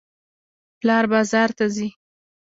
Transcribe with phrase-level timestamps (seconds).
[0.79, 1.87] پلار بازار ته ځي.